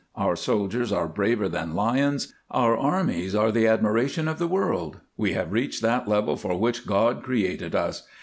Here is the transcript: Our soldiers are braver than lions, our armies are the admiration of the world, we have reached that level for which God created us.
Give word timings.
Our 0.15 0.35
soldiers 0.35 0.91
are 0.91 1.07
braver 1.07 1.47
than 1.47 1.75
lions, 1.75 2.33
our 2.49 2.75
armies 2.75 3.35
are 3.35 3.51
the 3.51 3.67
admiration 3.67 4.27
of 4.27 4.39
the 4.39 4.47
world, 4.47 4.99
we 5.15 5.33
have 5.33 5.51
reached 5.53 5.83
that 5.83 6.07
level 6.07 6.35
for 6.37 6.57
which 6.57 6.87
God 6.87 7.21
created 7.21 7.75
us. 7.75 8.07